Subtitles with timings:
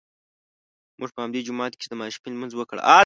[0.99, 2.77] موږ په همدې جومات کې د ماسپښین لمونځ وکړ.